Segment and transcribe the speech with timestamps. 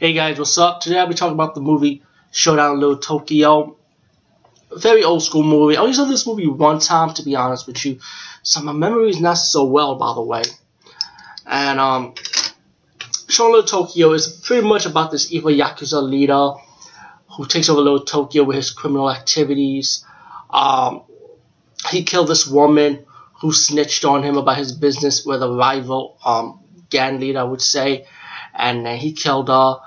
[0.00, 0.80] Hey guys, what's up?
[0.80, 3.76] Today I'll be talking about the movie Showdown Little Tokyo.
[4.70, 5.76] A very old school movie.
[5.76, 7.98] I only saw this movie one time, to be honest with you.
[8.44, 10.42] So my memory is not so well, by the way.
[11.44, 12.14] And um,
[13.26, 16.52] Showdown Little Tokyo is pretty much about this evil yakuza leader
[17.36, 20.04] who takes over Little Tokyo with his criminal activities.
[20.48, 21.02] Um,
[21.90, 23.04] he killed this woman
[23.40, 27.62] who snitched on him about his business with a rival um, gang leader, I would
[27.62, 28.06] say,
[28.58, 29.78] and uh, he killed her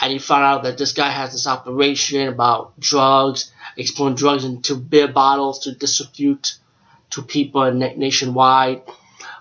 [0.00, 4.76] and he found out that this guy has this operation about drugs, exporting drugs into
[4.76, 6.56] beer bottles to distribute
[7.10, 8.82] to people nationwide.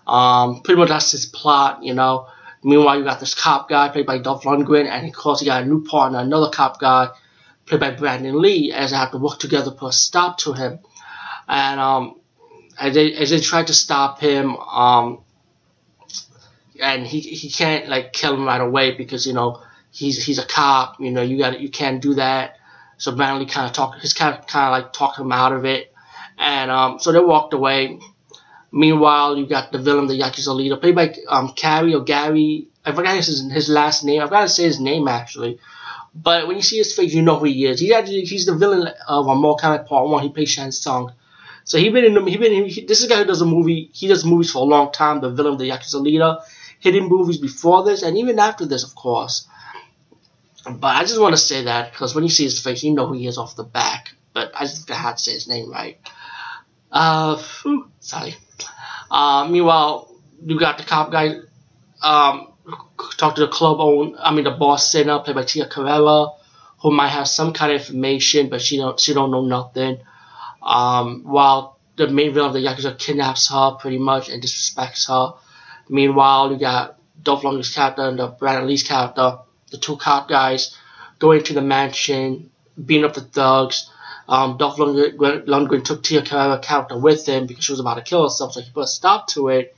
[0.08, 2.27] Um, pretty much that's his plot, you know.
[2.63, 5.64] Meanwhile, you got this cop guy played by Dolph Lundgren, and of course, you got
[5.64, 7.09] a new partner, another cop guy
[7.66, 10.53] played by Brandon Lee, as they have to work together to put a stop to
[10.53, 10.80] him.
[11.48, 12.20] And um,
[12.80, 15.20] as they as they try to stop him, um,
[16.81, 20.45] and he he can't like kill him right away because you know he's he's a
[20.45, 21.00] cop.
[21.00, 22.58] You know, you got you can't do that.
[22.97, 25.66] So Manley kind of talk, he's kind of kind of like talked him out of
[25.66, 25.94] it,
[26.38, 28.00] and um, so they walked away.
[28.72, 32.67] Meanwhile, you got the villain, the Yakuza leader, played by um Carrie or Gary.
[32.86, 34.22] I forgot his his last name.
[34.22, 35.59] I've got to say his name actually.
[36.16, 37.80] But when you see his face, you know who he is.
[37.80, 40.23] He actually he's the villain of a Mortal Kombat Part One.
[40.23, 41.14] He plays Shang Tsung.
[41.64, 43.41] So he been in the, he been in, he, this is a guy who does
[43.41, 43.91] a movie.
[43.94, 45.19] He does movies for a long time.
[45.19, 46.38] The villain, the Yakuza leader,
[46.80, 49.47] hidden movies before this and even after this, of course.
[50.70, 53.08] But I just want to say that because when you see his face, you know
[53.08, 54.14] who he is off the back.
[54.34, 55.97] But I just had to say his name right.
[56.92, 58.36] Uh, whew, sorry.
[59.09, 61.38] Uh, meanwhile, you got the cop guy.
[62.02, 62.53] Um,
[63.17, 64.16] talk to the club own.
[64.19, 66.28] I mean, the boss center played by Tia Carrere,
[66.81, 70.00] who might have some kind of information, but she don't she don't know nothing.
[70.62, 75.34] Um, while the main villain of the Yakuza kidnaps her pretty much and disrespects her.
[75.90, 79.40] Meanwhile, you got Dolph Lundgren's character and the Brandon Lee's character
[79.72, 80.76] the two cop guys
[81.20, 82.52] going to the mansion,
[82.84, 83.90] beating up the thugs.
[84.30, 88.02] Um, Dolph Lundgren, Lundgren took Tia Carrere character with him because she was about to
[88.02, 89.76] kill herself, so he put a stop to it.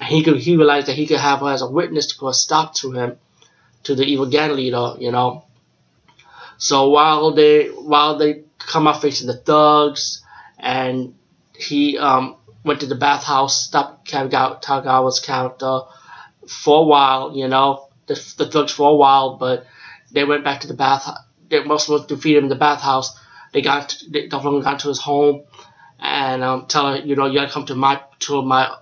[0.00, 2.28] And he could he realized that he could have her as a witness to put
[2.28, 3.18] a stop to him,
[3.84, 5.44] to the evil gang leader, you know.
[6.58, 10.24] So while they while they come out facing the thugs,
[10.58, 11.14] and
[11.56, 15.80] he um, went to the bathhouse, stopped Kamigawa's character
[16.48, 19.66] for a while, you know the, the thugs for a while, but
[20.12, 21.08] they went back to the bath.
[21.48, 23.18] They must have defeated him in the bathhouse.
[23.52, 25.44] They got to, they got to his home
[26.00, 28.74] and um, tell you know, you gotta come to my to my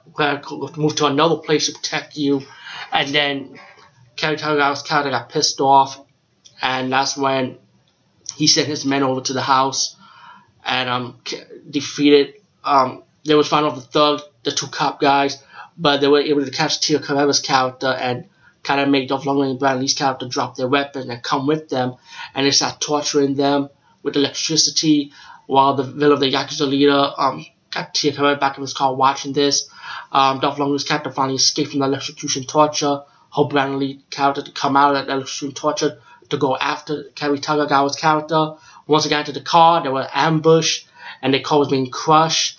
[0.76, 2.43] move to another place to protect you.
[2.93, 3.59] And then
[4.16, 6.00] Cary Tagawa's character got pissed off,
[6.60, 7.59] and that's when
[8.34, 9.97] he sent his men over to the house
[10.64, 11.20] and um,
[11.69, 12.34] defeated.
[12.64, 15.43] Um, they was found off the thug, the two cop guys,
[15.77, 18.27] but they were able to catch Tia Carrere's character and
[18.62, 21.97] kind of make Dolph Lundgren and Bradley's character drop their weapons and come with them,
[22.34, 23.69] and they start torturing them
[24.03, 25.12] with electricity
[25.47, 28.94] while the villain of the Yakuza leader um, got Tia Carrere back in his car
[28.94, 29.69] watching this.
[30.12, 33.03] Um, Dolph Lundgren's character finally escaped from the electrocution torture.
[33.31, 37.97] Hope Bradley character to come out of that electrocution torture to go after Cary Tagawa's
[37.97, 38.55] character.
[38.87, 40.87] Once they got into the car, they were ambushed,
[41.22, 42.59] and the car was being crushed.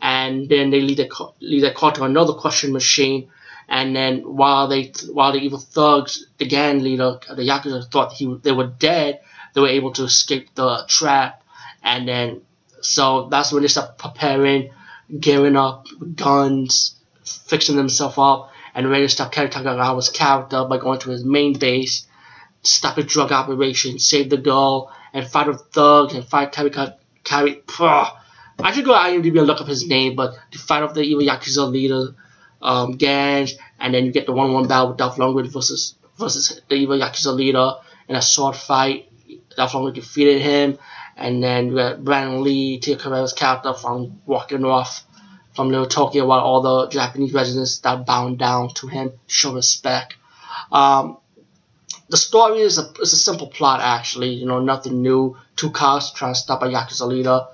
[0.00, 1.08] And then they lead their,
[1.40, 3.30] lead their car to another question machine
[3.68, 8.38] and then while they while the evil thugs, the gang leader, the yakuza thought he
[8.42, 9.20] they were dead,
[9.54, 11.42] they were able to escape the trap.
[11.82, 12.42] And then
[12.80, 14.70] so that's when they start preparing,
[15.18, 21.00] gearing up, guns, fixing themselves up, and ready to stop Cary Tagawa's character by going
[21.00, 22.06] to his main base,
[22.62, 26.70] stop a drug operation, save the girl, and fight with thugs and fight Cary
[27.24, 27.62] Cary.
[28.60, 31.02] I should go to IMDb and look up his name, but to fight off the
[31.02, 32.14] evil yakuza leader
[32.64, 32.96] um,
[33.78, 37.34] and then you get the one-one battle with Dolph Lundgren versus versus the evil Yakuza
[37.34, 37.74] leader
[38.08, 39.10] in a sword fight.
[39.54, 40.78] Dolph Lundgren defeated him,
[41.16, 45.04] and then you got Brandon Lee, Tia Carrere's character, from walking off
[45.54, 50.16] from Little Tokyo while all the Japanese residents start bowing down to him, show respect.
[50.72, 51.18] Um,
[52.08, 55.36] the story is a, is a simple plot actually, you know, nothing new.
[55.54, 57.46] Two cars trying to stop a Yakuza leader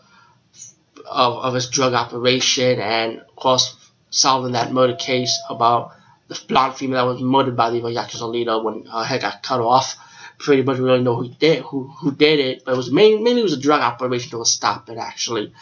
[1.11, 3.77] of, of his drug operation, and of course
[4.11, 5.93] solving that murder case about
[6.29, 9.61] the blonde female that was murdered by the Yakuza leader when her head got cut
[9.61, 9.97] off.
[10.39, 13.23] Pretty much we don't know who did who who did it, but it was mainly,
[13.23, 15.53] mainly it was a drug operation to stop it actually.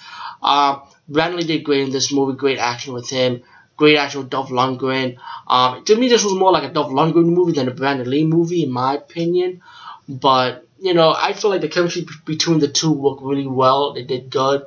[0.40, 3.42] Uh, Bradley did great in this movie, great action with him,
[3.76, 5.16] great action with Dolph Lundgren.
[5.48, 8.24] Um, to me, this was more like a Dolph Lundgren movie than a Brandon Lee
[8.24, 9.62] movie, in my opinion.
[10.08, 13.94] But you know, I feel like the chemistry between the two worked really well.
[13.94, 14.64] They did good.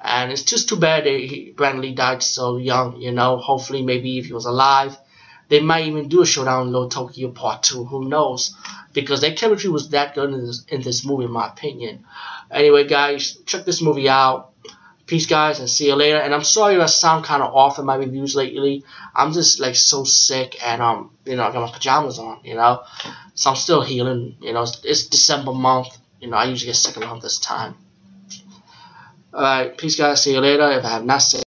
[0.00, 3.38] And it's just too bad that he, Brandon Lee died so young, you know.
[3.38, 4.96] Hopefully, maybe if he was alive,
[5.48, 7.84] they might even do a Showdown in Little Tokyo Part 2.
[7.84, 8.54] Who knows?
[8.92, 12.04] Because their chemistry was that good in this, in this movie, in my opinion.
[12.50, 14.52] Anyway, guys, check this movie out.
[15.06, 16.18] Peace, guys, and see you later.
[16.18, 18.84] And I'm sorry I sound kind of off in my reviews lately.
[19.14, 22.56] I'm just like so sick, and um, you know, I got my pajamas on, you
[22.56, 22.82] know,
[23.34, 24.36] so I'm still healing.
[24.40, 25.96] You know, it's, it's December month.
[26.20, 27.76] You know, I usually get sick around this time.
[29.36, 30.22] Alright, peace, guys.
[30.24, 30.70] See you later.
[30.72, 31.44] If I have not said